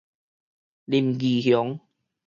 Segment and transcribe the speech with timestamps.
[0.87, 1.79] 林義雄